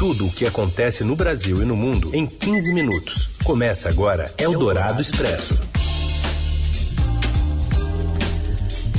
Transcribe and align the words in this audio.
Tudo 0.00 0.28
o 0.28 0.32
que 0.32 0.46
acontece 0.46 1.04
no 1.04 1.14
Brasil 1.14 1.62
e 1.62 1.66
no 1.66 1.76
mundo 1.76 2.10
em 2.14 2.26
15 2.26 2.72
minutos. 2.72 3.28
Começa 3.44 3.86
agora 3.86 4.32
Eldorado 4.38 4.98
Expresso. 4.98 5.60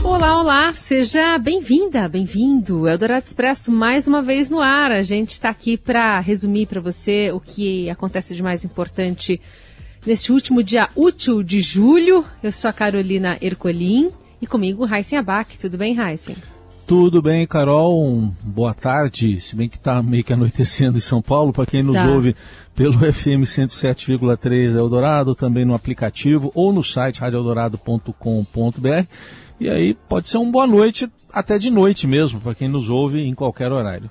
Olá, 0.04 0.40
olá, 0.40 0.74
seja 0.74 1.40
bem-vinda, 1.40 2.08
bem-vindo. 2.08 2.88
Eldorado 2.88 3.26
Expresso 3.26 3.72
mais 3.72 4.08
uma 4.08 4.22
vez 4.22 4.48
no 4.52 4.60
ar. 4.60 4.92
A 4.92 5.02
gente 5.02 5.32
está 5.32 5.50
aqui 5.50 5.76
para 5.76 6.20
resumir 6.20 6.68
para 6.68 6.80
você 6.80 7.32
o 7.32 7.40
que 7.40 7.90
acontece 7.90 8.36
de 8.36 8.44
mais 8.44 8.64
importante 8.64 9.42
neste 10.06 10.32
último 10.32 10.62
dia 10.62 10.88
útil 10.96 11.42
de 11.42 11.62
julho. 11.62 12.24
Eu 12.44 12.52
sou 12.52 12.70
a 12.70 12.74
Carolina 12.74 13.40
Ercolim 13.42 14.12
e 14.40 14.46
comigo 14.46 14.86
Raíssen 14.86 15.18
Abac. 15.18 15.58
Tudo 15.58 15.80
bem, 15.80 15.96
Raíssen? 15.96 16.36
Tudo 16.92 17.22
bem, 17.22 17.48
Carol? 17.48 18.06
Um, 18.06 18.34
boa 18.44 18.74
tarde. 18.74 19.40
Se 19.40 19.56
bem 19.56 19.70
que 19.70 19.78
está 19.78 20.04
meio 20.04 20.26
que 20.26 20.34
anoitecendo 20.34 20.98
em 20.98 21.02
São 21.02 21.22
Paulo, 21.22 21.54
para 21.54 21.66
quem 21.66 21.82
nos 21.82 21.96
tá. 21.96 22.06
ouve 22.06 22.36
pelo 22.76 23.00
FM 23.14 23.48
107,3 23.48 24.76
Eldorado, 24.76 25.34
também 25.34 25.64
no 25.64 25.74
aplicativo 25.74 26.52
ou 26.54 26.74
no 26.74 26.84
site 26.84 27.22
radioeldorado.com.br. 27.22 29.06
E 29.58 29.70
aí 29.70 29.94
pode 29.94 30.28
ser 30.28 30.38
um 30.38 30.52
boa 30.52 30.68
noite, 30.68 31.10
até 31.32 31.58
de 31.58 31.72
noite 31.72 32.06
mesmo, 32.06 32.42
para 32.42 32.54
quem 32.54 32.68
nos 32.68 32.90
ouve 32.90 33.22
em 33.22 33.34
qualquer 33.34 33.72
horário. 33.72 34.10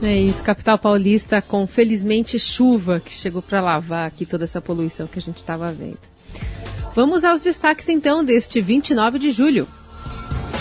É 0.00 0.16
isso, 0.16 0.44
capital 0.44 0.78
paulista 0.78 1.42
com 1.42 1.66
felizmente 1.66 2.38
chuva 2.38 3.00
que 3.00 3.12
chegou 3.12 3.42
para 3.42 3.60
lavar 3.60 4.06
aqui 4.06 4.24
toda 4.24 4.44
essa 4.44 4.60
poluição 4.60 5.08
que 5.08 5.18
a 5.18 5.22
gente 5.22 5.38
estava 5.38 5.72
vendo. 5.72 5.98
Vamos 6.94 7.24
aos 7.24 7.42
destaques 7.42 7.88
então 7.88 8.24
deste 8.24 8.60
29 8.60 9.18
de 9.18 9.32
julho. 9.32 9.66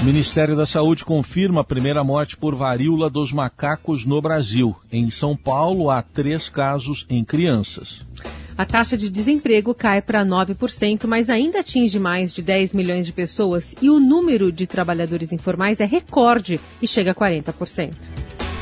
O 0.02 0.06
Ministério 0.06 0.56
da 0.56 0.66
Saúde 0.66 1.06
confirma 1.06 1.62
a 1.62 1.64
primeira 1.64 2.04
morte 2.04 2.36
por 2.36 2.54
varíola 2.54 3.10
dos 3.10 3.32
macacos 3.32 4.06
no 4.06 4.22
Brasil. 4.22 4.76
Em 4.92 5.10
São 5.10 5.36
Paulo, 5.36 5.90
há 5.90 6.02
três 6.02 6.50
casos 6.50 7.06
em 7.10 7.24
crianças. 7.24 8.06
A 8.58 8.66
taxa 8.66 8.98
de 8.98 9.10
desemprego 9.10 9.74
cai 9.74 10.02
para 10.02 10.26
9%, 10.26 11.08
mas 11.08 11.30
ainda 11.30 11.60
atinge 11.60 12.00
mais 12.00 12.32
de 12.34 12.42
10 12.42 12.74
milhões 12.74 13.06
de 13.06 13.14
pessoas 13.14 13.76
e 13.82 13.90
o 13.90 14.00
número 14.00 14.52
de 14.52 14.68
trabalhadores 14.68 15.34
informais 15.34 15.80
é 15.80 15.86
recorde 15.86 16.60
e 16.82 16.88
chega 16.88 17.12
a 17.12 17.16
40%. 17.16 17.94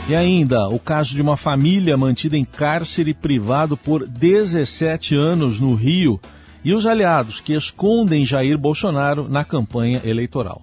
E 0.08 0.16
ainda, 0.16 0.68
o 0.68 0.80
caso 0.80 1.16
de 1.16 1.22
uma 1.22 1.38
família 1.38 1.96
mantida 1.96 2.38
em 2.38 2.46
cárcere 2.46 3.14
privado 3.14 3.78
por 3.78 4.08
17 4.08 5.16
anos 5.16 5.60
no 5.60 5.74
Rio 5.74 6.20
e 6.64 6.74
os 6.74 6.86
aliados 6.86 7.40
que 7.40 7.54
escondem 7.54 8.26
Jair 8.26 8.58
Bolsonaro 8.58 9.28
na 9.30 9.44
campanha 9.44 10.02
eleitoral. 10.04 10.62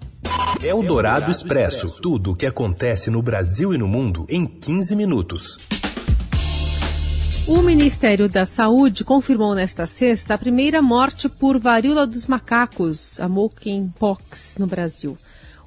É 0.63 0.75
o 0.75 0.83
Dourado 0.83 1.31
Expresso. 1.31 1.99
Tudo 1.99 2.31
o 2.31 2.35
que 2.35 2.45
acontece 2.45 3.09
no 3.09 3.19
Brasil 3.19 3.73
e 3.73 3.79
no 3.79 3.87
mundo 3.87 4.27
em 4.29 4.45
15 4.45 4.95
minutos. 4.95 5.57
O 7.47 7.63
Ministério 7.63 8.29
da 8.29 8.45
Saúde 8.45 9.03
confirmou 9.03 9.55
nesta 9.55 9.87
sexta 9.87 10.35
a 10.35 10.37
primeira 10.37 10.79
morte 10.79 11.27
por 11.27 11.57
varíola 11.57 12.05
dos 12.05 12.27
macacos, 12.27 13.19
a 13.19 13.27
monkeypox, 13.27 14.57
no 14.59 14.67
Brasil. 14.67 15.17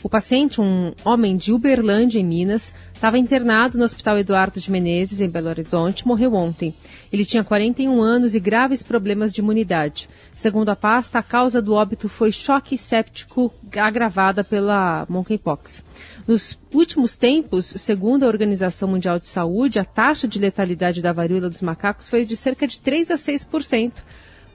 O 0.04 0.08
paciente, 0.10 0.60
um 0.60 0.92
homem 1.02 1.34
de 1.34 1.50
Uberlândia, 1.50 2.20
em 2.20 2.26
Minas, 2.26 2.74
estava 2.92 3.16
internado 3.16 3.78
no 3.78 3.84
Hospital 3.84 4.18
Eduardo 4.18 4.60
de 4.60 4.70
Menezes, 4.70 5.18
em 5.18 5.30
Belo 5.30 5.48
Horizonte, 5.48 6.06
morreu 6.06 6.34
ontem. 6.34 6.74
Ele 7.10 7.24
tinha 7.24 7.42
41 7.42 8.02
anos 8.02 8.34
e 8.34 8.38
graves 8.38 8.82
problemas 8.82 9.32
de 9.32 9.40
imunidade. 9.40 10.06
Segundo 10.34 10.68
a 10.68 10.76
pasta, 10.76 11.18
a 11.18 11.22
causa 11.22 11.62
do 11.62 11.72
óbito 11.72 12.06
foi 12.06 12.30
choque 12.30 12.76
séptico 12.76 13.50
agravada 13.74 14.44
pela 14.44 15.06
monkeypox. 15.08 15.82
Nos 16.28 16.60
últimos 16.70 17.16
tempos, 17.16 17.64
segundo 17.64 18.24
a 18.24 18.28
Organização 18.28 18.90
Mundial 18.90 19.18
de 19.18 19.26
Saúde, 19.26 19.78
a 19.78 19.86
taxa 19.86 20.28
de 20.28 20.38
letalidade 20.38 21.00
da 21.00 21.12
varíola 21.12 21.48
dos 21.48 21.62
macacos 21.62 22.10
foi 22.10 22.26
de 22.26 22.36
cerca 22.36 22.66
de 22.66 22.78
3 22.78 23.10
a 23.10 23.14
6%. 23.14 24.02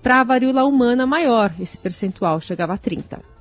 Para 0.03 0.21
a 0.21 0.23
varíola 0.23 0.63
humana 0.63 1.07
maior, 1.07 1.51
esse 1.59 1.75
percentual 1.75 2.39
chegava 2.39 2.75
a 2.75 2.77
30%. 2.77 3.38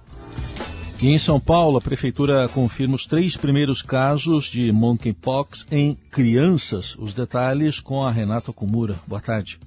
E 1.01 1.11
em 1.11 1.19
São 1.19 1.39
Paulo, 1.39 1.79
a 1.79 1.81
prefeitura 1.81 2.49
confirma 2.49 2.97
os 2.97 3.07
três 3.07 3.37
primeiros 3.37 3.83
casos 3.83 4.47
de 4.47 4.73
monkeypox 4.73 5.65
em 5.71 5.97
crianças. 6.11 6.97
Os 6.99 7.15
detalhes 7.15 7.79
com 7.79 8.03
a 8.03 8.11
Renata 8.11 8.53
Kumura. 8.53 8.97
Boa 9.07 9.21
tarde. 9.21 9.61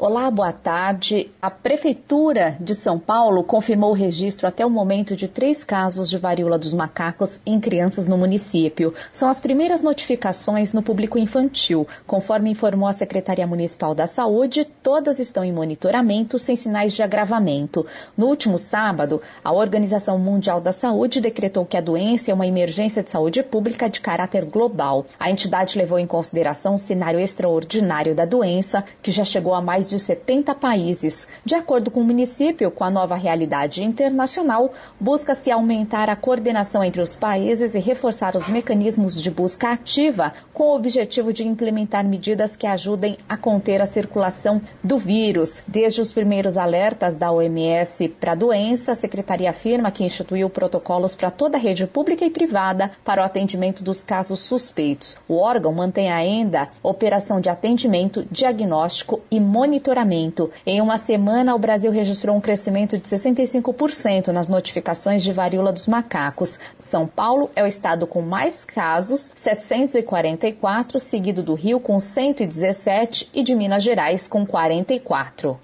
Olá, 0.00 0.30
boa 0.30 0.52
tarde. 0.52 1.28
A 1.42 1.50
Prefeitura 1.50 2.56
de 2.60 2.72
São 2.72 3.00
Paulo 3.00 3.42
confirmou 3.42 3.90
o 3.90 3.94
registro 3.94 4.46
até 4.46 4.64
o 4.64 4.70
momento 4.70 5.16
de 5.16 5.26
três 5.26 5.64
casos 5.64 6.08
de 6.08 6.16
varíola 6.16 6.56
dos 6.56 6.72
macacos 6.72 7.40
em 7.44 7.58
crianças 7.58 8.06
no 8.06 8.16
município. 8.16 8.94
São 9.10 9.28
as 9.28 9.40
primeiras 9.40 9.82
notificações 9.82 10.72
no 10.72 10.84
público 10.84 11.18
infantil. 11.18 11.84
Conforme 12.06 12.48
informou 12.48 12.88
a 12.88 12.92
Secretaria 12.92 13.44
Municipal 13.44 13.92
da 13.92 14.06
Saúde, 14.06 14.64
todas 14.64 15.18
estão 15.18 15.42
em 15.42 15.52
monitoramento 15.52 16.38
sem 16.38 16.54
sinais 16.54 16.92
de 16.92 17.02
agravamento. 17.02 17.84
No 18.16 18.28
último 18.28 18.56
sábado, 18.56 19.20
a 19.42 19.52
Organização 19.52 20.16
Mundial 20.16 20.60
da 20.60 20.72
Saúde 20.72 21.20
decretou 21.20 21.66
que 21.66 21.76
a 21.76 21.80
doença 21.80 22.30
é 22.30 22.34
uma 22.34 22.46
emergência 22.46 23.02
de 23.02 23.10
saúde 23.10 23.42
pública 23.42 23.90
de 23.90 24.00
caráter 24.00 24.44
global. 24.44 25.06
A 25.18 25.28
entidade 25.28 25.76
levou 25.76 25.98
em 25.98 26.06
consideração 26.06 26.76
o 26.76 26.78
cenário 26.78 27.18
extraordinário 27.18 28.14
da 28.14 28.24
doença, 28.24 28.84
que 29.02 29.10
já 29.10 29.24
chegou 29.24 29.54
a 29.54 29.60
mais 29.60 29.87
de 29.88 29.98
70 29.98 30.54
países. 30.54 31.26
De 31.44 31.54
acordo 31.54 31.90
com 31.90 32.00
o 32.00 32.04
município, 32.04 32.70
com 32.70 32.84
a 32.84 32.90
nova 32.90 33.16
realidade 33.16 33.82
internacional, 33.82 34.72
busca-se 35.00 35.50
aumentar 35.50 36.08
a 36.08 36.16
coordenação 36.16 36.84
entre 36.84 37.00
os 37.00 37.16
países 37.16 37.74
e 37.74 37.78
reforçar 37.78 38.36
os 38.36 38.48
mecanismos 38.48 39.20
de 39.20 39.30
busca 39.30 39.72
ativa 39.72 40.32
com 40.52 40.64
o 40.64 40.76
objetivo 40.76 41.32
de 41.32 41.46
implementar 41.46 42.06
medidas 42.06 42.54
que 42.54 42.66
ajudem 42.66 43.16
a 43.28 43.36
conter 43.36 43.80
a 43.80 43.86
circulação 43.86 44.60
do 44.82 44.98
vírus. 44.98 45.62
Desde 45.66 46.00
os 46.00 46.12
primeiros 46.12 46.56
alertas 46.56 47.14
da 47.14 47.32
OMS 47.32 48.08
para 48.20 48.32
a 48.32 48.34
doença, 48.34 48.92
a 48.92 48.94
secretaria 48.94 49.50
afirma 49.50 49.90
que 49.90 50.04
instituiu 50.04 50.50
protocolos 50.50 51.14
para 51.14 51.30
toda 51.30 51.56
a 51.56 51.60
rede 51.60 51.86
pública 51.86 52.24
e 52.24 52.30
privada 52.30 52.90
para 53.04 53.22
o 53.22 53.24
atendimento 53.24 53.82
dos 53.82 54.02
casos 54.02 54.40
suspeitos. 54.40 55.16
O 55.26 55.36
órgão 55.36 55.72
mantém 55.72 56.10
ainda 56.10 56.68
operação 56.82 57.40
de 57.40 57.48
atendimento, 57.48 58.26
diagnóstico 58.30 59.20
e 59.30 59.40
monitoramento 59.40 59.77
monitoramento. 59.78 60.50
Em 60.66 60.80
uma 60.80 60.98
semana, 60.98 61.54
o 61.54 61.58
Brasil 61.58 61.90
registrou 61.90 62.36
um 62.36 62.40
crescimento 62.40 62.98
de 62.98 63.04
65% 63.04 64.28
nas 64.28 64.48
notificações 64.48 65.22
de 65.22 65.32
varíola 65.32 65.72
dos 65.72 65.86
macacos. 65.86 66.58
São 66.78 67.06
Paulo 67.06 67.50
é 67.54 67.62
o 67.62 67.66
estado 67.66 68.06
com 68.06 68.20
mais 68.20 68.64
casos, 68.64 69.30
744, 69.34 71.00
seguido 71.00 71.42
do 71.42 71.54
Rio 71.54 71.80
com 71.80 71.98
117 72.00 73.30
e 73.32 73.42
de 73.42 73.54
Minas 73.54 73.82
Gerais 73.82 74.26
com 74.26 74.44
44. 74.44 75.58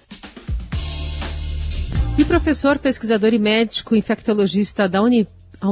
E 2.17 2.25
professor, 2.25 2.79
pesquisador 2.79 3.35
e 3.35 3.39
médico 3.41 3.97
infectologista 3.97 4.89
da 4.89 5.03
Unip 5.03 5.29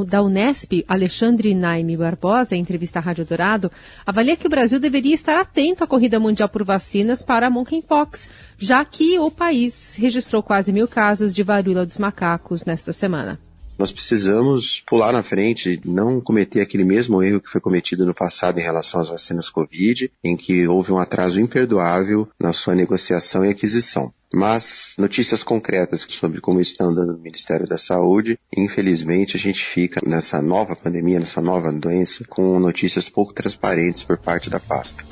da 0.07 0.23
Unesp, 0.23 0.85
Alexandre 0.89 1.55
Naime 1.55 1.97
Barbosa, 1.97 2.57
em 2.57 2.61
entrevista 2.61 2.99
à 2.99 3.03
Rádio 3.03 3.27
Dourado, 3.27 3.71
avalia 4.07 4.37
que 4.37 4.47
o 4.47 4.51
Brasil 4.51 4.81
deveria 4.81 5.15
estar 5.15 5.39
atento 5.39 5.85
à 5.85 5.87
corrida 5.87 6.19
mundial 6.19 6.49
por 6.49 6.65
vacinas 6.65 7.23
para 7.23 7.47
a 7.47 7.51
monkeypox, 7.51 8.31
já 8.59 8.83
que 8.85 9.19
o 9.19 9.31
país 9.31 9.95
registrou 9.99 10.43
quase 10.43 10.73
mil 10.73 10.89
casos 10.89 11.35
de 11.35 11.43
varíola 11.43 11.85
dos 11.85 11.99
macacos 11.99 12.65
nesta 12.65 12.93
semana. 12.93 13.39
Nós 13.78 13.91
precisamos 13.91 14.83
pular 14.87 15.12
na 15.12 15.22
frente, 15.22 15.81
não 15.84 16.21
cometer 16.21 16.60
aquele 16.60 16.84
mesmo 16.84 17.22
erro 17.22 17.41
que 17.41 17.50
foi 17.50 17.60
cometido 17.60 18.06
no 18.06 18.15
passado 18.15 18.59
em 18.59 18.62
relação 18.62 19.00
às 19.00 19.09
vacinas 19.09 19.49
Covid, 19.49 20.10
em 20.22 20.37
que 20.37 20.66
houve 20.69 20.93
um 20.93 20.99
atraso 20.99 21.41
imperdoável 21.41 22.28
na 22.38 22.53
sua 22.53 22.75
negociação 22.75 23.44
e 23.44 23.49
aquisição. 23.49 24.12
Mas 24.32 24.94
notícias 24.99 25.43
concretas 25.43 26.06
sobre 26.09 26.41
como 26.41 26.61
está 26.61 26.84
andando 26.84 27.16
o 27.16 27.21
Ministério 27.21 27.66
da 27.66 27.77
Saúde, 27.77 28.38
infelizmente 28.56 29.37
a 29.37 29.41
gente 29.41 29.65
fica 29.65 30.00
nessa 30.06 30.41
nova 30.41 30.77
pandemia, 30.77 31.19
nessa 31.19 31.41
nova 31.41 31.72
doença, 31.72 32.25
com 32.28 32.59
notícias 32.59 33.09
pouco 33.09 33.34
transparentes 33.34 34.03
por 34.03 34.19
parte 34.19 34.49
da 34.49 34.61
pasta. 34.61 35.05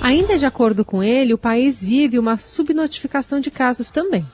Ainda 0.00 0.38
de 0.38 0.44
acordo 0.44 0.84
com 0.84 1.02
ele, 1.02 1.32
o 1.32 1.38
país 1.38 1.82
vive 1.82 2.18
uma 2.18 2.36
subnotificação 2.36 3.40
de 3.40 3.50
casos 3.50 3.90
também 3.90 4.24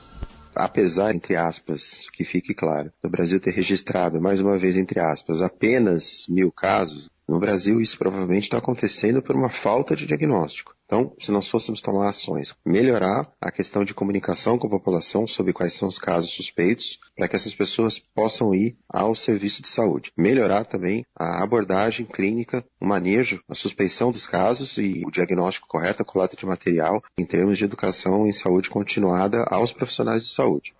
apesar, 0.63 1.13
entre 1.13 1.35
aspas, 1.35 2.07
que 2.11 2.23
fique 2.23 2.53
claro, 2.53 2.91
do 3.03 3.09
Brasil 3.09 3.39
ter 3.39 3.51
registrado, 3.51 4.21
mais 4.21 4.39
uma 4.39 4.57
vez, 4.57 4.77
entre 4.77 4.99
aspas, 4.99 5.41
apenas 5.41 6.25
mil 6.29 6.51
casos, 6.51 7.09
no 7.27 7.39
Brasil 7.39 7.79
isso 7.79 7.97
provavelmente 7.97 8.43
está 8.43 8.57
acontecendo 8.57 9.21
por 9.21 9.35
uma 9.35 9.49
falta 9.49 9.95
de 9.95 10.05
diagnóstico. 10.05 10.75
Então, 10.85 11.15
se 11.21 11.31
nós 11.31 11.47
fôssemos 11.47 11.79
tomar 11.79 12.09
ações, 12.09 12.53
melhorar 12.65 13.31
a 13.39 13.49
questão 13.49 13.85
de 13.85 13.93
comunicação 13.93 14.57
com 14.57 14.67
a 14.67 14.71
população 14.71 15.25
sobre 15.25 15.53
quais 15.53 15.73
são 15.73 15.87
os 15.87 15.97
casos 15.97 16.33
suspeitos, 16.33 16.99
para 17.15 17.29
que 17.29 17.35
essas 17.37 17.55
pessoas 17.55 17.97
possam 18.13 18.53
ir 18.53 18.75
ao 18.89 19.15
serviço 19.15 19.61
de 19.61 19.69
saúde. 19.69 20.11
Melhorar 20.17 20.65
também 20.65 21.05
a 21.17 21.41
abordagem 21.41 22.05
clínica, 22.05 22.65
o 22.79 22.85
manejo, 22.85 23.41
a 23.47 23.55
suspeição 23.55 24.11
dos 24.11 24.27
casos 24.27 24.77
e 24.77 25.01
o 25.05 25.11
diagnóstico 25.11 25.67
correto, 25.69 26.01
a 26.01 26.05
coleta 26.05 26.35
de 26.35 26.45
material 26.45 27.01
em 27.17 27.25
termos 27.25 27.57
de 27.57 27.63
educação 27.63 28.27
em 28.27 28.33
saúde 28.33 28.69
continuada 28.69 29.45
aos 29.49 29.71
profissionais 29.71 30.23
de 30.23 30.33
saúde. 30.33 30.73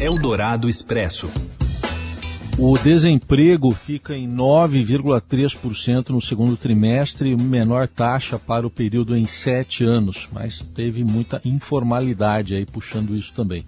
Eldorado 0.00 0.68
Expresso. 0.68 1.28
O 2.58 2.76
desemprego 2.78 3.72
fica 3.72 4.14
em 4.14 4.28
9,3% 4.28 6.10
no 6.10 6.20
segundo 6.20 6.56
trimestre, 6.56 7.34
menor 7.34 7.88
taxa 7.88 8.38
para 8.38 8.66
o 8.66 8.70
período 8.70 9.16
em 9.16 9.24
sete 9.24 9.84
anos, 9.84 10.28
mas 10.30 10.60
teve 10.60 11.02
muita 11.02 11.40
informalidade 11.44 12.54
aí 12.54 12.66
puxando 12.66 13.16
isso 13.16 13.32
também. 13.32 13.64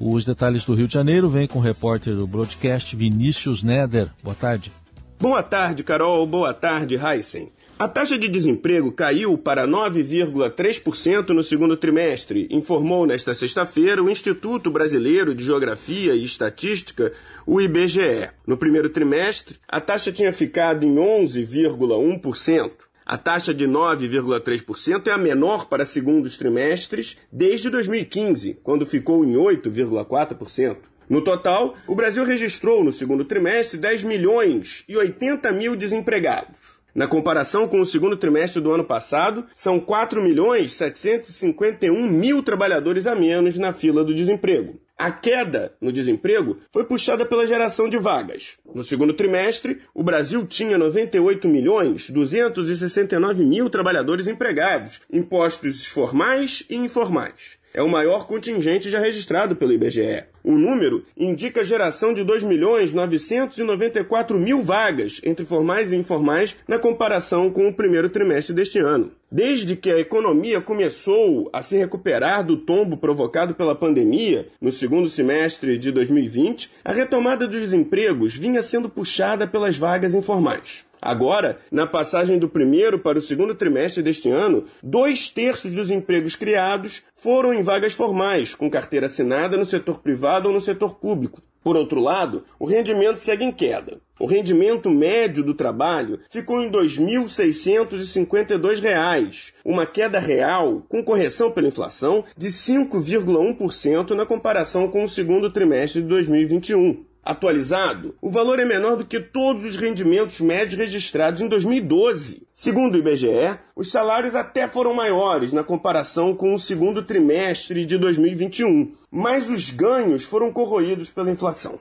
Os 0.00 0.24
detalhes 0.24 0.64
do 0.64 0.74
Rio 0.74 0.88
de 0.88 0.94
Janeiro 0.94 1.28
vem 1.28 1.46
com 1.46 1.60
o 1.60 1.62
repórter 1.62 2.16
do 2.16 2.26
broadcast 2.26 2.94
Vinícius 2.96 3.62
Neder. 3.62 4.10
Boa 4.22 4.34
tarde. 4.34 4.72
Boa 5.18 5.42
tarde, 5.42 5.84
Carol. 5.84 6.26
Boa 6.26 6.52
tarde, 6.52 6.96
Heisen. 6.96 7.50
A 7.76 7.88
taxa 7.88 8.16
de 8.16 8.28
desemprego 8.28 8.92
caiu 8.92 9.36
para 9.36 9.66
9,3% 9.66 11.30
no 11.30 11.42
segundo 11.42 11.76
trimestre, 11.76 12.46
informou 12.48 13.04
nesta 13.04 13.34
sexta-feira 13.34 14.00
o 14.00 14.08
Instituto 14.08 14.70
Brasileiro 14.70 15.34
de 15.34 15.42
Geografia 15.42 16.14
e 16.14 16.24
Estatística, 16.24 17.12
o 17.44 17.60
IBGE. 17.60 18.30
No 18.46 18.56
primeiro 18.56 18.88
trimestre, 18.90 19.56
a 19.66 19.80
taxa 19.80 20.12
tinha 20.12 20.32
ficado 20.32 20.86
em 20.86 20.94
11,1%. 20.94 22.70
A 23.04 23.18
taxa 23.18 23.52
de 23.52 23.66
9,3% 23.66 25.08
é 25.08 25.10
a 25.10 25.18
menor 25.18 25.66
para 25.66 25.84
segundos 25.84 26.38
trimestres 26.38 27.18
desde 27.30 27.70
2015, 27.70 28.56
quando 28.62 28.86
ficou 28.86 29.24
em 29.24 29.32
8,4%. 29.32 30.78
No 31.10 31.22
total, 31.22 31.74
o 31.88 31.94
Brasil 31.96 32.24
registrou 32.24 32.84
no 32.84 32.92
segundo 32.92 33.24
trimestre 33.24 33.78
10 33.78 34.04
milhões 34.04 34.84
e 34.88 34.96
80 34.96 35.50
mil 35.50 35.74
desempregados. 35.74 36.73
Na 36.94 37.08
comparação 37.08 37.66
com 37.66 37.80
o 37.80 37.84
segundo 37.84 38.16
trimestre 38.16 38.62
do 38.62 38.70
ano 38.70 38.84
passado, 38.84 39.44
são 39.52 39.80
4 39.80 40.22
milhões 40.22 40.74
751 40.74 42.08
mil 42.08 42.40
trabalhadores 42.40 43.04
a 43.08 43.16
menos 43.16 43.58
na 43.58 43.72
fila 43.72 44.04
do 44.04 44.14
desemprego. 44.14 44.78
A 44.96 45.10
queda 45.10 45.74
no 45.80 45.90
desemprego 45.90 46.58
foi 46.70 46.84
puxada 46.84 47.26
pela 47.26 47.48
geração 47.48 47.88
de 47.88 47.98
vagas. 47.98 48.58
No 48.72 48.84
segundo 48.84 49.12
trimestre, 49.12 49.80
o 49.92 50.04
Brasil 50.04 50.46
tinha 50.46 50.78
98 50.78 51.48
milhões 51.48 52.08
269 52.10 53.44
mil 53.44 53.68
trabalhadores 53.68 54.28
empregados, 54.28 55.00
em 55.10 55.20
postos 55.20 55.84
formais 55.86 56.64
e 56.70 56.76
informais 56.76 57.58
é 57.74 57.82
o 57.82 57.88
maior 57.88 58.26
contingente 58.26 58.88
já 58.88 59.00
registrado 59.00 59.56
pelo 59.56 59.72
IBGE. 59.72 60.24
O 60.44 60.56
número 60.56 61.04
indica 61.16 61.62
a 61.62 61.64
geração 61.64 62.14
de 62.14 62.22
2 62.22 62.44
milhões 62.44 62.92
994 62.92 64.38
mil 64.38 64.62
vagas 64.62 65.20
entre 65.24 65.44
formais 65.44 65.92
e 65.92 65.96
informais 65.96 66.54
na 66.68 66.78
comparação 66.78 67.50
com 67.50 67.66
o 67.66 67.74
primeiro 67.74 68.08
trimestre 68.08 68.54
deste 68.54 68.78
ano. 68.78 69.10
Desde 69.32 69.74
que 69.74 69.90
a 69.90 69.98
economia 69.98 70.60
começou 70.60 71.50
a 71.52 71.60
se 71.60 71.76
recuperar 71.76 72.44
do 72.44 72.56
tombo 72.56 72.96
provocado 72.96 73.54
pela 73.54 73.74
pandemia 73.74 74.46
no 74.60 74.70
segundo 74.70 75.08
semestre 75.08 75.76
de 75.76 75.90
2020, 75.90 76.70
a 76.84 76.92
retomada 76.92 77.48
dos 77.48 77.72
empregos 77.72 78.36
vinha 78.36 78.62
sendo 78.62 78.88
puxada 78.88 79.46
pelas 79.46 79.76
vagas 79.76 80.14
informais. 80.14 80.84
Agora, 81.04 81.58
na 81.70 81.86
passagem 81.86 82.38
do 82.38 82.48
primeiro 82.48 82.98
para 82.98 83.18
o 83.18 83.20
segundo 83.20 83.54
trimestre 83.54 84.02
deste 84.02 84.30
ano, 84.30 84.64
dois 84.82 85.28
terços 85.28 85.74
dos 85.74 85.90
empregos 85.90 86.34
criados 86.34 87.02
foram 87.14 87.52
em 87.52 87.62
vagas 87.62 87.92
formais, 87.92 88.54
com 88.54 88.70
carteira 88.70 89.04
assinada 89.04 89.54
no 89.54 89.66
setor 89.66 90.00
privado 90.00 90.48
ou 90.48 90.54
no 90.54 90.60
setor 90.62 90.94
público. 90.94 91.42
Por 91.62 91.76
outro 91.76 92.00
lado, 92.00 92.44
o 92.58 92.64
rendimento 92.64 93.18
segue 93.18 93.44
em 93.44 93.52
queda. 93.52 94.00
O 94.18 94.24
rendimento 94.24 94.88
médio 94.88 95.44
do 95.44 95.52
trabalho 95.52 96.20
ficou 96.30 96.62
em 96.62 96.68
R$ 96.68 96.72
2.652, 96.72 99.52
uma 99.62 99.84
queda 99.84 100.18
real, 100.18 100.86
com 100.88 101.04
correção 101.04 101.50
pela 101.50 101.68
inflação, 101.68 102.24
de 102.34 102.48
5,1% 102.48 104.12
na 104.12 104.24
comparação 104.24 104.88
com 104.88 105.04
o 105.04 105.08
segundo 105.08 105.52
trimestre 105.52 106.00
de 106.00 106.08
2021. 106.08 107.04
Atualizado, 107.24 108.14
o 108.20 108.28
valor 108.28 108.58
é 108.58 108.66
menor 108.66 108.98
do 108.98 109.06
que 109.06 109.18
todos 109.18 109.64
os 109.64 109.76
rendimentos 109.76 110.40
médios 110.40 110.78
registrados 110.78 111.40
em 111.40 111.48
2012. 111.48 112.42
Segundo 112.52 112.96
o 112.96 112.98
IBGE, 112.98 113.58
os 113.74 113.90
salários 113.90 114.34
até 114.34 114.68
foram 114.68 114.92
maiores 114.92 115.50
na 115.50 115.64
comparação 115.64 116.36
com 116.36 116.54
o 116.54 116.58
segundo 116.58 117.02
trimestre 117.02 117.86
de 117.86 117.96
2021, 117.96 118.92
mas 119.10 119.48
os 119.48 119.70
ganhos 119.70 120.24
foram 120.24 120.52
corroídos 120.52 121.10
pela 121.10 121.30
inflação. 121.30 121.78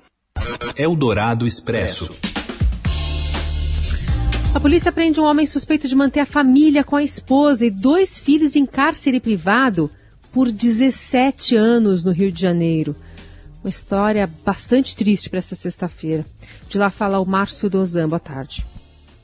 Eldorado 0.77 1.45
Expresso. 1.45 2.07
A 4.55 4.59
polícia 4.61 4.93
prende 4.93 5.19
um 5.19 5.25
homem 5.25 5.45
suspeito 5.45 5.89
de 5.89 5.95
manter 5.95 6.21
a 6.21 6.25
família 6.25 6.85
com 6.85 6.95
a 6.95 7.03
esposa 7.03 7.65
e 7.65 7.69
dois 7.69 8.17
filhos 8.17 8.55
em 8.55 8.65
cárcere 8.65 9.19
privado 9.19 9.91
por 10.31 10.49
17 10.49 11.57
anos 11.57 12.01
no 12.01 12.13
Rio 12.13 12.31
de 12.31 12.41
Janeiro. 12.41 12.95
Uma 13.63 13.69
história 13.69 14.29
bastante 14.43 14.93
triste 14.93 15.29
para 15.29 15.39
essa 15.39 15.55
sexta-feira. 15.55 16.25
De 16.67 16.77
lá 16.77 16.89
fala 16.89 17.19
o 17.19 17.25
Márcio 17.25 17.69
Dozan. 17.69 18.09
Boa 18.09 18.19
tarde. 18.19 18.65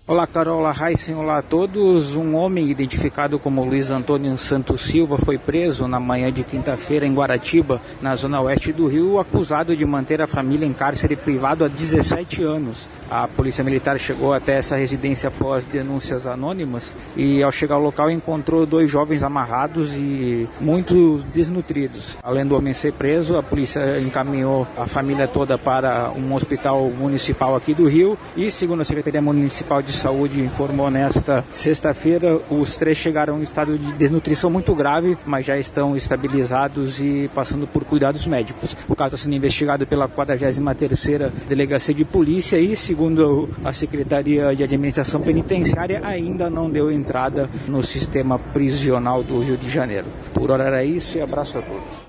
Olá, 0.10 0.26
Carol, 0.26 0.58
olá, 0.58 0.74
Heisen, 0.76 1.14
olá 1.14 1.38
a 1.38 1.42
todos. 1.44 2.16
Um 2.16 2.36
homem 2.36 2.68
identificado 2.68 3.38
como 3.38 3.64
Luiz 3.64 3.92
Antônio 3.92 4.36
Santos 4.40 4.82
Silva 4.82 5.20
foi 5.20 5.38
preso 5.38 5.88
na 5.88 6.00
manhã 6.00 6.34
de 6.34 6.44
quinta-feira 6.44 7.06
em 7.06 7.14
Guaratiba, 7.14 7.80
na 8.02 8.16
zona 8.16 8.42
oeste 8.42 8.74
do 8.74 8.88
Rio, 8.88 9.20
acusado 9.20 9.76
de 9.76 9.86
manter 9.86 10.20
a 10.20 10.26
família 10.26 10.66
em 10.66 10.74
cárcere 10.74 11.16
privado 11.16 11.64
há 11.64 11.68
17 11.68 12.42
anos. 12.42 12.90
A 13.08 13.28
polícia 13.28 13.64
militar 13.64 14.00
chegou 14.00 14.34
até 14.34 14.58
essa 14.58 14.76
residência 14.76 15.28
após 15.28 15.64
denúncias 15.66 16.26
anônimas 16.26 16.96
e, 17.16 17.44
ao 17.44 17.52
chegar 17.52 17.76
ao 17.76 17.82
local, 17.82 18.10
encontrou 18.10 18.66
dois 18.66 18.90
jovens 18.90 19.22
amarrados 19.22 19.94
e 19.94 20.50
muito 20.60 21.24
desnutridos. 21.36 22.18
Além 22.24 22.48
do 22.48 22.58
homem 22.58 22.74
ser 22.74 22.94
preso, 22.94 23.38
a 23.38 23.44
polícia 23.44 24.00
encaminhou 24.00 24.66
a 24.76 24.88
família 24.88 25.28
toda 25.28 25.56
para 25.56 26.12
um 26.18 26.34
hospital 26.34 26.90
municipal 26.90 27.56
aqui 27.56 27.76
do 27.76 27.88
Rio 27.88 28.18
e, 28.36 28.50
segundo 28.50 28.82
a 28.82 28.86
Secretaria 28.86 29.22
Municipal 29.22 29.84
de 29.84 29.99
Saúde 30.00 30.40
informou 30.40 30.90
nesta 30.90 31.44
sexta-feira, 31.54 32.40
os 32.50 32.78
três 32.78 32.98
chegaram 32.98 33.38
em 33.38 33.44
estado 33.44 33.78
de 33.78 33.92
desnutrição 33.94 34.50
muito 34.50 34.74
grave, 34.74 35.18
mas 35.26 35.46
já 35.46 35.58
estão 35.58 35.94
estabilizados 35.94 37.02
e 37.02 37.30
passando 37.36 37.68
por 37.68 37.84
cuidados 37.84 38.26
médicos. 38.26 38.78
O 38.88 38.96
caso 38.96 39.16
está 39.16 39.26
sendo 39.26 39.36
investigado 39.36 39.86
pela 39.86 40.08
43ª 40.08 41.30
Delegacia 41.50 41.94
de 41.94 42.06
Polícia 42.06 42.58
e, 42.58 42.78
segundo 42.78 43.50
a 43.62 43.74
Secretaria 43.74 44.56
de 44.56 44.64
Administração 44.64 45.20
Penitenciária, 45.20 46.00
ainda 46.06 46.50
não 46.50 46.70
deu 46.70 46.90
entrada 46.90 47.50
no 47.68 47.84
sistema 47.84 48.40
prisional 48.40 49.22
do 49.22 49.42
Rio 49.42 49.58
de 49.58 49.70
Janeiro. 49.70 50.08
Por 50.34 50.50
hora 50.50 50.64
era 50.64 50.86
isso 50.86 51.18
e 51.18 51.22
abraço 51.22 51.58
a 51.58 51.62
todos. 51.62 52.08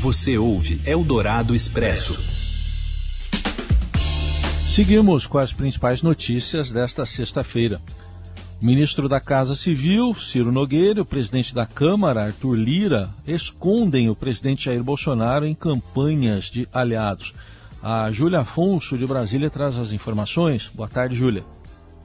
Você 0.00 0.38
ouve 0.38 0.80
Eldorado 0.86 1.56
Expresso. 1.56 2.49
Seguimos 4.70 5.26
com 5.26 5.36
as 5.36 5.52
principais 5.52 6.00
notícias 6.00 6.70
desta 6.70 7.04
sexta-feira. 7.04 7.80
O 8.62 8.64
ministro 8.64 9.08
da 9.08 9.18
Casa 9.18 9.56
Civil, 9.56 10.14
Ciro 10.14 10.52
Nogueira, 10.52 11.02
o 11.02 11.04
presidente 11.04 11.52
da 11.52 11.66
Câmara, 11.66 12.26
Arthur 12.26 12.54
Lira, 12.54 13.10
escondem 13.26 14.08
o 14.08 14.14
presidente 14.14 14.66
Jair 14.66 14.80
Bolsonaro 14.84 15.44
em 15.44 15.56
campanhas 15.56 16.44
de 16.44 16.68
aliados. 16.72 17.34
A 17.82 18.12
Júlia 18.12 18.40
Afonso, 18.40 18.96
de 18.96 19.04
Brasília, 19.04 19.50
traz 19.50 19.76
as 19.76 19.90
informações. 19.90 20.70
Boa 20.72 20.88
tarde, 20.88 21.16
Júlia. 21.16 21.42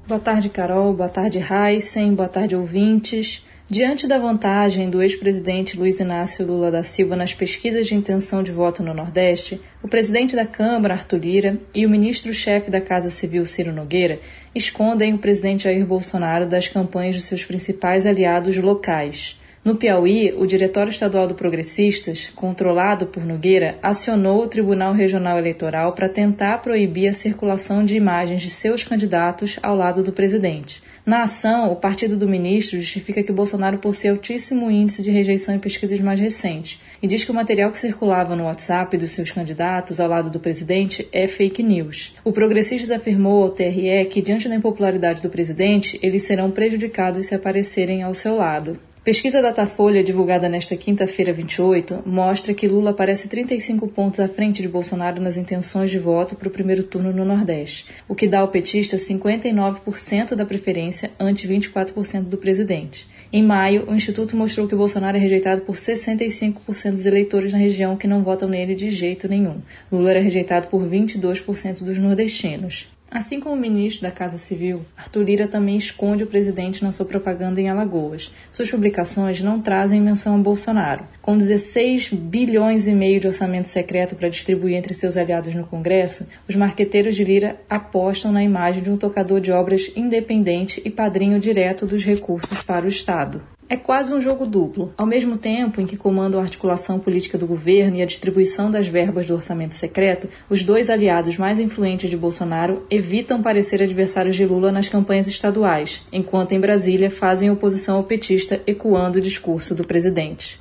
Boa 0.08 0.20
tarde, 0.20 0.50
Carol. 0.50 0.92
Boa 0.96 1.08
tarde, 1.08 1.38
Heisen. 1.38 2.16
Boa 2.16 2.28
tarde, 2.28 2.56
ouvintes. 2.56 3.44
Diante 3.68 4.06
da 4.06 4.20
vantagem 4.20 4.92
do 4.92 5.02
ex-presidente 5.02 5.76
Luiz 5.76 6.00
Inácio 6.00 6.46
Lula 6.46 6.70
da 6.70 6.84
Silva 6.84 7.16
nas 7.16 7.34
pesquisas 7.34 7.88
de 7.88 7.96
intenção 7.96 8.44
de 8.44 8.52
voto 8.52 8.84
no 8.84 8.94
Nordeste, 8.94 9.60
o 9.82 9.88
presidente 9.88 10.36
da 10.36 10.46
Câmara, 10.46 10.94
Arthur 10.94 11.18
Lira, 11.18 11.60
e 11.74 11.84
o 11.84 11.90
ministro-chefe 11.90 12.70
da 12.70 12.80
Casa 12.80 13.10
Civil, 13.10 13.44
Ciro 13.44 13.74
Nogueira, 13.74 14.20
escondem 14.54 15.16
o 15.16 15.18
presidente 15.18 15.64
Jair 15.64 15.84
Bolsonaro 15.84 16.46
das 16.46 16.68
campanhas 16.68 17.16
de 17.16 17.22
seus 17.22 17.44
principais 17.44 18.06
aliados 18.06 18.56
locais. 18.58 19.42
No 19.64 19.76
Piauí, 19.76 20.32
o 20.38 20.46
Diretório 20.46 20.92
Estadual 20.92 21.26
do 21.26 21.34
Progressistas, 21.34 22.32
controlado 22.36 23.08
por 23.08 23.26
Nogueira, 23.26 23.80
acionou 23.82 24.44
o 24.44 24.48
Tribunal 24.48 24.94
Regional 24.94 25.40
Eleitoral 25.40 25.94
para 25.94 26.08
tentar 26.08 26.60
proibir 26.60 27.08
a 27.08 27.16
circulação 27.16 27.84
de 27.84 27.96
imagens 27.96 28.44
de 28.44 28.50
seus 28.52 28.84
candidatos 28.84 29.58
ao 29.64 29.76
lado 29.76 30.04
do 30.04 30.12
presidente. 30.12 30.84
Na 31.06 31.22
ação, 31.22 31.72
o 31.72 31.76
partido 31.76 32.18
do 32.18 32.28
ministro 32.28 32.80
justifica 32.80 33.22
que 33.22 33.32
Bolsonaro 33.32 33.78
possui 33.78 34.10
altíssimo 34.10 34.72
índice 34.72 35.04
de 35.04 35.12
rejeição 35.12 35.54
em 35.54 35.60
pesquisas 35.60 36.00
mais 36.00 36.20
recentes 36.20 36.82
e 37.00 37.06
diz 37.06 37.24
que 37.24 37.30
o 37.30 37.34
material 37.34 37.72
que 37.72 37.78
circulava 37.78 38.36
no 38.36 38.46
WhatsApp 38.46 38.98
dos 38.98 39.12
seus 39.12 39.32
candidatos 39.32 40.00
ao 40.00 40.10
lado 40.10 40.32
do 40.32 40.40
presidente 40.40 41.08
é 41.12 41.28
fake 41.28 41.62
news. 41.62 42.16
O 42.24 42.32
Progressistas 42.32 42.90
afirmou 42.90 43.44
ao 43.44 43.52
TRE 43.52 44.04
que, 44.10 44.20
diante 44.20 44.50
da 44.50 44.56
impopularidade 44.56 45.22
do 45.22 45.30
presidente, 45.30 46.00
eles 46.02 46.24
serão 46.24 46.50
prejudicados 46.50 47.28
se 47.28 47.36
aparecerem 47.36 48.02
ao 48.02 48.16
seu 48.16 48.36
lado. 48.36 48.80
Pesquisa 49.06 49.40
Datafolha, 49.40 50.04
divulgada 50.04 50.50
nesta 50.50 50.76
quinta-feira 50.76 51.32
28, 51.32 52.02
mostra 52.08 52.56
que 52.56 52.68
Lula 52.68 52.90
aparece 52.90 53.28
35 53.28 53.88
pontos 53.90 54.20
à 54.20 54.28
frente 54.28 54.64
de 54.64 54.68
Bolsonaro 54.68 55.22
nas 55.22 55.38
intenções 55.38 55.92
de 55.92 56.00
voto 56.00 56.36
para 56.36 56.48
o 56.48 56.52
primeiro 56.52 56.82
turno 56.82 57.14
no 57.14 57.24
Nordeste, 57.24 57.86
o 58.08 58.16
que 58.16 58.28
dá 58.28 58.40
ao 58.40 58.48
petista 58.48 58.98
59% 58.98 60.34
da 60.34 60.44
preferência 60.44 61.12
ante 61.20 61.48
24% 61.48 62.24
do 62.24 62.38
presidente. 62.38 63.08
Em 63.32 63.44
maio, 63.44 63.88
o 63.88 63.94
Instituto 63.94 64.36
mostrou 64.36 64.68
que 64.68 64.76
Bolsonaro 64.76 65.18
é 65.18 65.20
rejeitado 65.20 65.62
por 65.62 65.76
65% 65.76 66.90
dos 66.90 67.06
eleitores 67.06 67.54
na 67.54 67.60
região 67.60 67.96
que 67.96 68.08
não 68.08 68.24
votam 68.24 68.50
nele 68.50 68.74
de 68.74 68.90
jeito 68.90 69.30
nenhum. 69.30 69.62
Lula 69.92 70.10
era 70.10 70.20
rejeitado 70.20 70.68
por 70.68 70.82
22% 70.82 71.84
dos 71.84 72.00
nordestinos. 72.00 72.95
Assim 73.16 73.40
como 73.40 73.56
o 73.56 73.58
ministro 73.58 74.02
da 74.02 74.12
Casa 74.12 74.38
Civil, 74.38 74.86
Arthur 74.98 75.24
Lira 75.24 75.48
também 75.48 75.78
esconde 75.78 76.26
o 76.26 76.28
presidente 76.28 76.84
na 76.84 76.92
sua 76.92 77.06
propaganda 77.06 77.62
em 77.62 77.70
Alagoas. 77.70 78.30
Suas 78.52 78.70
publicações 78.70 79.40
não 79.40 79.62
trazem 79.62 80.02
menção 80.02 80.36
a 80.36 80.38
Bolsonaro. 80.38 81.06
Com 81.22 81.38
16 81.38 82.10
bilhões 82.10 82.88
e 82.88 82.92
meio 82.92 83.22
de 83.22 83.28
orçamento 83.28 83.70
secreto 83.70 84.18
para 84.18 84.28
distribuir 84.28 84.76
entre 84.76 84.94
seus 84.94 85.16
aliados 85.16 85.56
no 85.56 85.66
Congresso, 85.66 86.28
os 86.46 86.58
marqueteiros 86.58 87.16
de 87.16 87.24
Lira 87.24 87.58
apostam 87.70 88.34
na 88.34 88.44
imagem 88.44 88.84
de 88.84 88.90
um 88.90 88.98
tocador 88.98 89.40
de 89.40 89.50
obras 89.50 89.90
independente 89.96 90.82
e 90.84 90.90
padrinho 90.90 91.40
direto 91.40 91.86
dos 91.86 92.04
recursos 92.04 92.62
para 92.62 92.84
o 92.84 92.90
Estado. 92.90 93.42
É 93.68 93.76
quase 93.76 94.14
um 94.14 94.22
jogo 94.22 94.46
duplo. 94.46 94.94
Ao 94.96 95.08
mesmo 95.08 95.36
tempo 95.36 95.82
em 95.82 95.88
que 95.88 95.98
comandam 95.98 96.40
a 96.40 96.44
articulação 96.44 97.00
política 97.00 97.36
do 97.36 97.48
governo 97.48 97.98
e 97.98 98.02
a 98.02 98.06
distribuição 98.06 98.70
das 98.70 98.88
verbas 98.88 99.26
do 99.26 99.34
orçamento 99.34 99.74
secreto, 99.74 100.30
os 100.48 100.64
dois 100.64 100.88
aliados 100.88 101.38
mais 101.38 101.60
influentes 101.60 102.08
de 102.08 102.16
Bolsonaro 102.16 102.86
evitam 102.92 103.42
parecer 103.42 103.82
adversários 103.82 104.36
de 104.36 104.46
Lula 104.46 104.72
nas 104.72 104.88
campanhas 104.88 105.26
estaduais, 105.26 106.04
enquanto 106.12 106.52
em 106.52 106.60
Brasília 106.60 107.10
fazem 107.10 107.50
oposição 107.50 107.98
ao 107.98 108.04
petista 108.04 108.62
ecoando 108.68 109.18
o 109.18 109.22
discurso 109.22 109.74
do 109.74 109.84
presidente. 109.84 110.60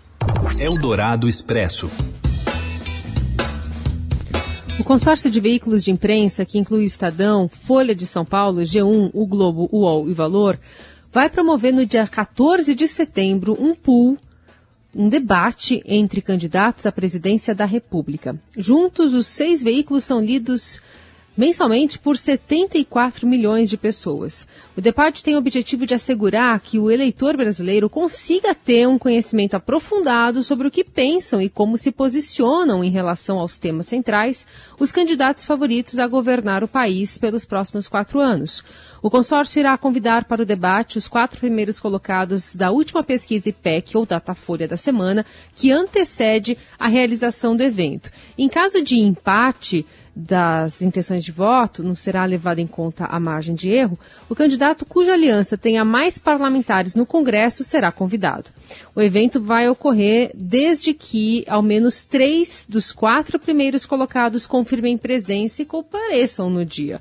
Eldorado 0.59 1.29
Expresso. 1.29 1.91
O 4.81 4.83
consórcio 4.83 5.31
de 5.31 5.41
veículos 5.41 5.85
de 5.85 5.91
imprensa, 5.91 6.45
que 6.45 6.59
inclui 6.59 6.81
o 6.81 6.87
Estadão, 6.87 7.49
Folha 7.49 7.95
de 7.95 8.07
São 8.07 8.25
Paulo, 8.25 8.63
G1, 8.63 9.11
O 9.13 9.27
Globo, 9.27 9.69
UOL 9.71 10.09
e 10.09 10.15
Valor, 10.15 10.59
vai 11.15 11.31
promover 11.31 11.73
no 11.73 11.87
dia 11.87 12.05
14 12.09 12.75
de 12.75 12.89
setembro 12.89 13.57
um 13.59 13.73
pool, 13.73 14.19
um 14.93 15.09
debate 15.09 15.81
entre 15.87 16.21
candidatos 16.21 16.87
à 16.87 16.93
presidência 16.93 17.55
da 17.55 17.65
República. 17.65 18.37
Juntos, 18.57 19.15
os 19.15 19.29
seis 19.29 19.63
veículos 19.63 20.03
são 20.03 20.21
lidos 20.21 20.83
mensalmente 21.37 21.99
por 21.99 22.17
74 22.17 23.27
milhões 23.27 23.69
de 23.69 23.77
pessoas. 23.77 24.47
O 24.77 24.81
debate 24.81 25.23
tem 25.23 25.35
o 25.35 25.39
objetivo 25.39 25.87
de 25.87 25.95
assegurar 25.95 26.61
que 26.61 26.79
o 26.79 26.91
eleitor 26.91 27.37
brasileiro 27.37 27.91
consiga 27.91 28.55
ter 28.55 28.87
um 28.87 28.99
conhecimento 28.99 29.55
aprofundado 29.55 30.43
sobre 30.43 30.69
o 30.69 30.71
que 30.71 30.85
pensam 30.85 31.41
e 31.41 31.49
como 31.49 31.77
se 31.77 31.91
posicionam 31.91 32.85
em 32.85 32.91
relação 32.91 33.39
aos 33.39 33.59
temas 33.59 33.87
centrais 33.87 34.47
os 34.79 34.93
candidatos 34.93 35.45
favoritos 35.45 35.99
a 35.99 36.07
governar 36.07 36.63
o 36.63 36.69
país 36.69 37.19
pelos 37.19 37.45
próximos 37.45 37.89
quatro 37.89 38.21
anos. 38.21 38.63
O 39.03 39.11
consórcio 39.11 39.61
irá 39.61 39.77
convidar 39.77 40.25
para 40.25 40.43
o 40.43 40.47
debate 40.47 40.97
os 40.97 41.07
quatro 41.07 41.39
primeiros 41.39 41.79
colocados 41.79 42.57
da 42.57 42.71
última 42.71 43.05
pesquisa 43.05 43.51
IPEC 43.51 43.97
ou 43.97 44.07
Datafolha 44.07 44.67
da 44.67 44.77
semana, 44.77 45.27
que 45.55 45.71
antecede 45.71 46.57
a 46.79 46.89
realização 46.89 47.55
do 47.55 47.63
evento. 47.63 48.11
Em 48.39 48.49
caso 48.49 48.83
de 48.83 48.99
empate, 48.99 49.85
das 50.15 50.81
intenções 50.81 51.25
de 51.25 51.33
voto, 51.33 51.83
não 51.83 51.95
será 51.95 52.25
levada 52.25 52.61
em 52.61 52.67
conta 52.67 53.05
a 53.07 53.19
margem 53.19 53.55
de 53.55 53.71
erro, 53.71 53.99
o 54.29 54.35
candidato 54.35 54.87
cuja 54.87 55.13
aliança 55.13 55.59
tenha 55.59 55.85
mais 55.85 56.19
parlamentares 56.19 56.95
no 56.95 57.05
Congresso 57.05 57.65
será 57.65 57.91
convidado. 57.91 58.51
O 58.95 59.03
evento 59.03 59.41
vai 59.41 59.69
ocorrer 59.69 60.31
desde 60.35 60.95
que 60.95 61.45
ao 61.49 61.63
menos 61.63 62.05
três 62.05 62.67
dos 62.69 62.93
quatro 62.93 63.39
primeiros 63.39 63.85
colocados 63.85 64.47
confirmem 64.47 64.97
presença 64.97 65.63
e 65.63 65.67
compareçam 65.67 66.49
no 66.49 66.65
dia. 66.65 67.01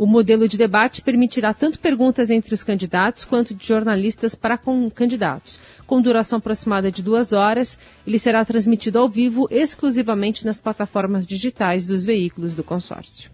O 0.00 0.06
modelo 0.06 0.48
de 0.48 0.56
debate 0.56 1.02
permitirá 1.02 1.52
tanto 1.52 1.78
perguntas 1.78 2.30
entre 2.30 2.54
os 2.54 2.62
candidatos 2.62 3.22
quanto 3.22 3.54
de 3.54 3.66
jornalistas 3.66 4.34
para 4.34 4.56
com 4.56 4.88
candidatos. 4.90 5.60
Com 5.86 6.00
duração 6.00 6.38
aproximada 6.38 6.90
de 6.90 7.02
duas 7.02 7.34
horas, 7.34 7.78
ele 8.06 8.18
será 8.18 8.42
transmitido 8.42 8.98
ao 8.98 9.10
vivo 9.10 9.46
exclusivamente 9.50 10.46
nas 10.46 10.58
plataformas 10.58 11.26
digitais 11.26 11.86
dos 11.86 12.02
veículos 12.02 12.54
do 12.54 12.64
consórcio. 12.64 13.30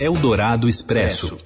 Eldorado 0.00 0.68
Expresso. 0.68 1.36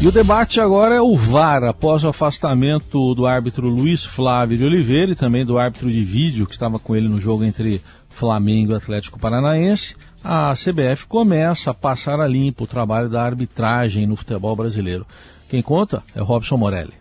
E 0.00 0.06
o 0.06 0.12
debate 0.12 0.60
agora 0.60 0.94
é 0.94 1.00
o 1.00 1.16
VAR, 1.16 1.64
após 1.64 2.04
o 2.04 2.08
afastamento 2.08 3.12
do 3.16 3.26
árbitro 3.26 3.68
Luiz 3.68 4.04
Flávio 4.04 4.56
de 4.56 4.64
Oliveira 4.64 5.10
e 5.10 5.16
também 5.16 5.44
do 5.44 5.58
árbitro 5.58 5.90
de 5.90 5.98
vídeo 5.98 6.46
que 6.46 6.52
estava 6.52 6.78
com 6.78 6.94
ele 6.94 7.08
no 7.08 7.20
jogo 7.20 7.42
entre 7.42 7.82
Flamengo 8.18 8.72
e 8.72 8.76
Atlético 8.76 9.16
Paranaense 9.16 9.94
a 10.24 10.52
CBF 10.52 11.06
começa 11.06 11.70
a 11.70 11.74
passar 11.74 12.20
a 12.20 12.26
limpo 12.26 12.64
o 12.64 12.66
trabalho 12.66 13.08
da 13.08 13.22
arbitragem 13.22 14.08
no 14.08 14.16
futebol 14.16 14.56
brasileiro. 14.56 15.06
Quem 15.48 15.62
conta 15.62 16.02
é 16.16 16.20
Robson 16.20 16.56
Morelli. 16.56 16.94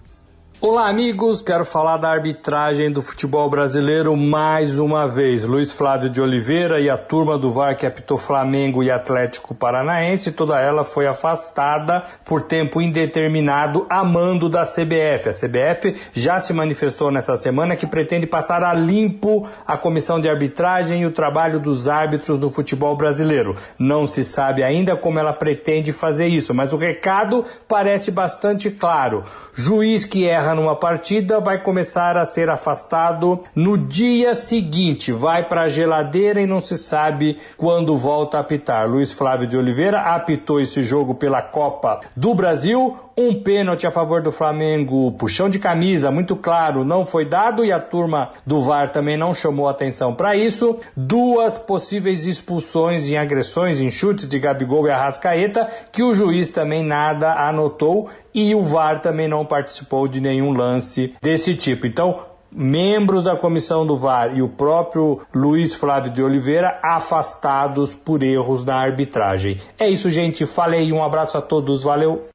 Olá, 0.59 0.89
amigos. 0.89 1.39
Quero 1.39 1.63
falar 1.63 1.97
da 1.97 2.09
arbitragem 2.09 2.91
do 2.91 2.99
futebol 2.99 3.47
brasileiro 3.47 4.17
mais 4.17 4.79
uma 4.79 5.07
vez. 5.07 5.43
Luiz 5.43 5.71
Flávio 5.71 6.09
de 6.09 6.19
Oliveira 6.19 6.81
e 6.81 6.89
a 6.89 6.97
turma 6.97 7.37
do 7.37 7.51
VAR 7.51 7.75
que 7.75 7.85
apitou 7.85 8.17
Flamengo 8.17 8.81
e 8.81 8.89
Atlético 8.89 9.53
Paranaense, 9.53 10.31
toda 10.31 10.59
ela 10.59 10.83
foi 10.83 11.05
afastada 11.05 12.03
por 12.25 12.41
tempo 12.41 12.81
indeterminado 12.81 13.85
a 13.87 14.03
mando 14.03 14.49
da 14.49 14.63
CBF. 14.63 15.29
A 15.29 15.31
CBF 15.31 15.95
já 16.11 16.39
se 16.39 16.51
manifestou 16.53 17.11
nessa 17.11 17.35
semana 17.35 17.75
que 17.75 17.85
pretende 17.85 18.25
passar 18.25 18.63
a 18.63 18.73
limpo 18.73 19.47
a 19.63 19.77
comissão 19.77 20.19
de 20.19 20.27
arbitragem 20.27 21.03
e 21.03 21.05
o 21.05 21.11
trabalho 21.11 21.59
dos 21.59 21.87
árbitros 21.87 22.39
do 22.39 22.49
futebol 22.49 22.97
brasileiro. 22.97 23.55
Não 23.77 24.07
se 24.07 24.23
sabe 24.23 24.63
ainda 24.63 24.97
como 24.97 25.19
ela 25.19 25.33
pretende 25.33 25.93
fazer 25.93 26.25
isso, 26.25 26.51
mas 26.51 26.73
o 26.73 26.77
recado 26.77 27.45
parece 27.67 28.09
bastante 28.09 28.71
claro. 28.71 29.23
Juiz 29.53 30.03
que 30.03 30.27
erra 30.27 30.46
numa 30.55 30.75
partida 30.75 31.39
vai 31.39 31.61
começar 31.61 32.17
a 32.17 32.25
ser 32.25 32.49
afastado 32.49 33.43
no 33.55 33.77
dia 33.77 34.33
seguinte, 34.33 35.11
vai 35.11 35.47
para 35.47 35.63
a 35.63 35.67
geladeira 35.67 36.41
e 36.41 36.47
não 36.47 36.61
se 36.61 36.77
sabe 36.77 37.37
quando 37.57 37.95
volta 37.95 38.37
a 38.37 38.41
apitar. 38.41 38.89
Luiz 38.89 39.11
Flávio 39.11 39.47
de 39.47 39.57
Oliveira 39.57 40.01
apitou 40.01 40.59
esse 40.59 40.83
jogo 40.83 41.15
pela 41.15 41.41
Copa 41.41 41.99
do 42.15 42.33
Brasil, 42.35 42.95
um 43.17 43.41
pênalti 43.41 43.87
a 43.87 43.91
favor 43.91 44.21
do 44.21 44.31
Flamengo, 44.31 45.11
puxão 45.13 45.49
de 45.49 45.57
camisa, 45.57 46.11
muito 46.11 46.35
claro, 46.35 46.85
não 46.85 47.03
foi 47.03 47.25
dado 47.25 47.65
e 47.65 47.71
a 47.71 47.79
turma 47.79 48.29
do 48.45 48.61
VAR 48.61 48.89
também 48.89 49.17
não 49.17 49.33
chamou 49.33 49.67
atenção 49.67 50.13
para 50.13 50.35
isso. 50.35 50.79
Duas 50.95 51.57
possíveis 51.57 52.27
expulsões 52.27 53.09
em 53.09 53.17
agressões, 53.17 53.81
em 53.81 53.89
chutes 53.89 54.27
de 54.27 54.37
Gabigol 54.37 54.87
e 54.87 54.91
Arrascaeta, 54.91 55.67
que 55.91 56.03
o 56.03 56.13
juiz 56.13 56.49
também 56.49 56.83
nada 56.83 57.33
anotou 57.33 58.07
e 58.37 58.53
o 58.53 58.61
VAR 58.61 59.01
também 59.01 59.27
não 59.27 59.43
participou 59.43 60.07
de 60.07 60.21
nenhum 60.21 60.51
lance 60.51 61.15
desse 61.19 61.55
tipo. 61.55 61.87
Então, 61.87 62.19
membros 62.51 63.23
da 63.23 63.35
comissão 63.35 63.85
do 63.85 63.95
VAR 63.95 64.37
e 64.37 64.43
o 64.43 64.47
próprio 64.47 65.21
Luiz 65.33 65.73
Flávio 65.73 66.11
de 66.11 66.21
Oliveira 66.21 66.79
afastados 66.83 67.95
por 67.95 68.21
erros 68.21 68.63
na 68.63 68.75
arbitragem. 68.75 69.59
É 69.79 69.89
isso, 69.89 70.11
gente. 70.11 70.45
Falei, 70.45 70.93
um 70.93 71.03
abraço 71.03 71.35
a 71.35 71.41
todos, 71.41 71.83
valeu. 71.83 72.27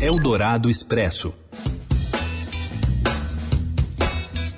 Eldorado 0.00 0.70
Expresso. 0.70 1.34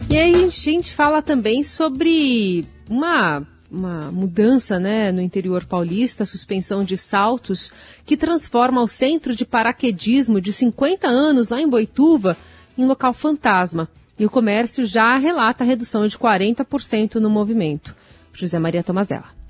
E 0.09 0.17
aí 0.17 0.45
a 0.45 0.49
gente 0.49 0.95
fala 0.95 1.21
também 1.21 1.65
sobre 1.65 2.65
uma, 2.89 3.43
uma 3.73 4.13
mudança 4.13 4.79
né, 4.79 5.11
no 5.11 5.21
interior 5.23 5.65
paulista, 5.65 6.27
suspensão 6.27 6.85
de 6.85 6.97
saltos, 6.97 7.73
que 8.05 8.17
transforma 8.17 8.83
o 8.83 8.87
centro 8.87 9.35
de 9.35 9.47
paraquedismo 9.47 10.41
de 10.41 10.53
50 10.53 11.09
anos 11.09 11.49
lá 11.49 11.61
em 11.61 11.69
Boituva 11.69 12.37
em 12.77 12.85
local 12.85 13.13
fantasma. 13.13 13.89
E 14.19 14.27
o 14.27 14.31
comércio 14.31 14.85
já 14.85 15.17
relata 15.17 15.65
a 15.65 15.67
redução 15.67 16.07
de 16.07 16.19
40% 16.19 17.15
no 17.15 17.31
movimento. 17.31 17.97
José 18.33 18.59
Maria 18.59 18.83
Tomazella. 18.83 19.42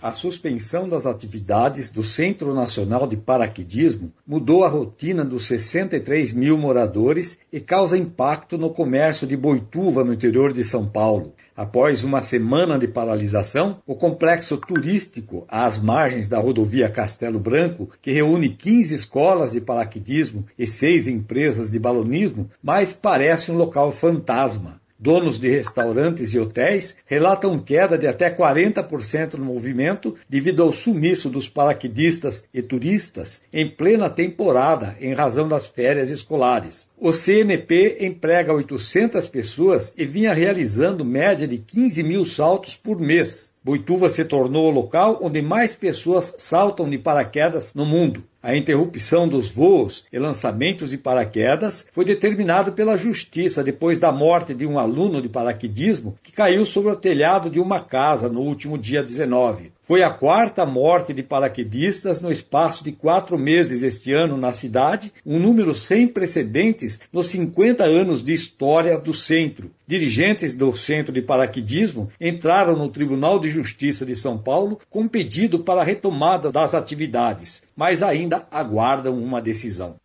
A 0.00 0.12
suspensão 0.12 0.88
das 0.88 1.06
atividades 1.06 1.90
do 1.90 2.04
Centro 2.04 2.54
Nacional 2.54 3.04
de 3.04 3.16
Paraquedismo 3.16 4.12
mudou 4.24 4.62
a 4.62 4.68
rotina 4.68 5.24
dos 5.24 5.48
63 5.48 6.30
mil 6.30 6.56
moradores 6.56 7.40
e 7.52 7.58
causa 7.58 7.98
impacto 7.98 8.56
no 8.56 8.70
comércio 8.70 9.26
de 9.26 9.36
Boituva, 9.36 10.04
no 10.04 10.12
interior 10.12 10.52
de 10.52 10.62
São 10.62 10.86
Paulo. 10.86 11.34
Após 11.56 12.04
uma 12.04 12.22
semana 12.22 12.78
de 12.78 12.86
paralisação, 12.86 13.82
o 13.84 13.96
complexo 13.96 14.56
turístico 14.58 15.44
às 15.48 15.78
margens 15.78 16.28
da 16.28 16.38
rodovia 16.38 16.88
Castelo 16.88 17.40
Branco, 17.40 17.90
que 18.00 18.12
reúne 18.12 18.50
15 18.50 18.94
escolas 18.94 19.50
de 19.50 19.60
paraquedismo 19.60 20.46
e 20.56 20.64
seis 20.64 21.08
empresas 21.08 21.72
de 21.72 21.78
balonismo, 21.80 22.48
mais 22.62 22.92
parece 22.92 23.50
um 23.50 23.56
local 23.56 23.90
fantasma. 23.90 24.80
Donos 24.98 25.38
de 25.38 25.48
restaurantes 25.48 26.34
e 26.34 26.40
hotéis 26.40 26.96
relatam 27.06 27.56
queda 27.58 27.96
de 27.96 28.06
até 28.06 28.28
40% 28.28 29.34
no 29.34 29.44
movimento 29.44 30.16
devido 30.28 30.62
ao 30.62 30.72
sumiço 30.72 31.30
dos 31.30 31.48
paraquedistas 31.48 32.42
e 32.52 32.60
turistas 32.60 33.42
em 33.52 33.70
plena 33.70 34.10
temporada 34.10 34.96
em 35.00 35.14
razão 35.14 35.46
das 35.46 35.68
férias 35.68 36.10
escolares. 36.10 36.88
O 36.98 37.12
CNP 37.12 37.98
emprega 38.00 38.52
800 38.52 39.28
pessoas 39.28 39.92
e 39.96 40.04
vinha 40.04 40.32
realizando 40.32 41.04
média 41.04 41.46
de 41.46 41.58
15 41.58 42.02
mil 42.02 42.24
saltos 42.24 42.76
por 42.76 42.98
mês. 42.98 43.52
Boituva 43.68 44.08
se 44.08 44.24
tornou 44.24 44.64
o 44.64 44.70
local 44.70 45.18
onde 45.20 45.42
mais 45.42 45.76
pessoas 45.76 46.34
saltam 46.38 46.88
de 46.88 46.96
paraquedas 46.96 47.74
no 47.74 47.84
mundo. 47.84 48.24
A 48.42 48.56
interrupção 48.56 49.28
dos 49.28 49.50
voos 49.50 50.06
e 50.10 50.18
lançamentos 50.18 50.88
de 50.88 50.96
paraquedas 50.96 51.86
foi 51.92 52.06
determinado 52.06 52.72
pela 52.72 52.96
Justiça 52.96 53.62
depois 53.62 54.00
da 54.00 54.10
morte 54.10 54.54
de 54.54 54.66
um 54.66 54.78
aluno 54.78 55.20
de 55.20 55.28
paraquedismo 55.28 56.16
que 56.22 56.32
caiu 56.32 56.64
sobre 56.64 56.92
o 56.92 56.96
telhado 56.96 57.50
de 57.50 57.60
uma 57.60 57.78
casa 57.78 58.26
no 58.26 58.40
último 58.40 58.78
dia 58.78 59.02
19. 59.02 59.70
Foi 59.88 60.02
a 60.02 60.10
quarta 60.10 60.66
morte 60.66 61.14
de 61.14 61.22
paraquedistas 61.22 62.20
no 62.20 62.30
espaço 62.30 62.84
de 62.84 62.92
quatro 62.92 63.38
meses 63.38 63.82
este 63.82 64.12
ano 64.12 64.36
na 64.36 64.52
cidade, 64.52 65.10
um 65.24 65.38
número 65.38 65.74
sem 65.74 66.06
precedentes 66.06 67.00
nos 67.10 67.28
50 67.28 67.84
anos 67.84 68.22
de 68.22 68.34
história 68.34 69.00
do 69.00 69.14
centro. 69.14 69.70
Dirigentes 69.86 70.52
do 70.52 70.76
Centro 70.76 71.10
de 71.10 71.22
Paraquedismo 71.22 72.10
entraram 72.20 72.76
no 72.76 72.90
Tribunal 72.90 73.38
de 73.38 73.48
Justiça 73.48 74.04
de 74.04 74.14
São 74.14 74.36
Paulo 74.36 74.78
com 74.90 75.08
pedido 75.08 75.60
para 75.60 75.80
a 75.80 75.84
retomada 75.84 76.52
das 76.52 76.74
atividades, 76.74 77.62
mas 77.74 78.02
ainda 78.02 78.46
aguardam 78.50 79.18
uma 79.18 79.40
decisão. 79.40 79.96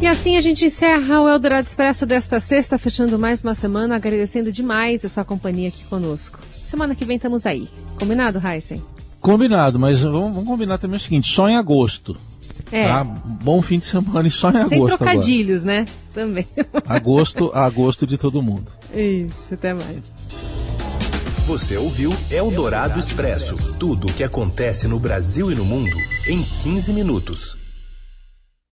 E 0.00 0.06
assim 0.06 0.36
a 0.36 0.40
gente 0.40 0.64
encerra 0.64 1.20
o 1.20 1.28
Eldorado 1.28 1.66
Expresso 1.66 2.06
desta 2.06 2.38
sexta, 2.38 2.78
fechando 2.78 3.18
mais 3.18 3.42
uma 3.42 3.54
semana, 3.54 3.96
agradecendo 3.96 4.52
demais 4.52 5.04
a 5.04 5.08
sua 5.08 5.24
companhia 5.24 5.68
aqui 5.68 5.84
conosco. 5.84 6.38
Semana 6.52 6.94
que 6.94 7.04
vem 7.04 7.16
estamos 7.16 7.44
aí. 7.44 7.68
Combinado, 7.98 8.40
Heisen? 8.46 8.80
Combinado, 9.20 9.76
mas 9.76 9.98
vamos, 10.00 10.32
vamos, 10.32 10.44
combinar 10.44 10.78
também 10.78 10.98
o 10.98 11.02
seguinte: 11.02 11.28
só 11.28 11.48
em 11.48 11.56
agosto. 11.56 12.16
É. 12.70 12.86
Tá? 12.86 13.02
Bom 13.02 13.60
fim 13.60 13.80
de 13.80 13.86
semana 13.86 14.28
e 14.28 14.30
só 14.30 14.50
em 14.50 14.58
agosto. 14.58 14.68
Sem 14.68 14.86
trocadilhos, 14.86 15.62
agora. 15.62 15.80
né? 15.80 15.86
Também. 16.14 16.46
Agosto, 16.86 17.50
agosto 17.52 18.06
de 18.06 18.16
todo 18.16 18.42
mundo. 18.42 18.70
Isso, 18.94 19.54
até 19.54 19.74
mais. 19.74 20.00
Você 21.46 21.76
ouviu 21.76 22.12
Eldorado 22.30 23.00
Expresso 23.00 23.56
tudo 23.78 24.06
o 24.06 24.12
que 24.12 24.22
acontece 24.22 24.86
no 24.86 24.98
Brasil 24.98 25.50
e 25.50 25.54
no 25.54 25.64
mundo 25.64 25.96
em 26.26 26.42
15 26.42 26.92
minutos. 26.92 27.56